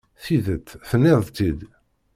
[0.23, 1.59] Tidet, tenniḍ-tt-id.